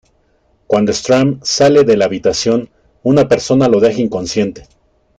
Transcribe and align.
Cuando 0.65 0.93
Strahm 0.93 1.41
sale 1.43 1.83
de 1.83 1.95
la 1.95 2.05
habitación, 2.05 2.71
una 3.03 3.27
persona 3.27 3.67
lo 3.67 3.79
deja 3.79 4.01
inconsciente. 4.01 4.67